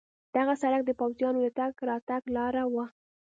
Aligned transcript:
دغه 0.35 0.53
سړک 0.61 0.81
د 0.85 0.91
پوځیانو 0.99 1.39
د 1.43 1.47
تګ 1.57 1.71
راتګ 1.89 2.21
لار 2.35 2.55
وه. 2.73 2.85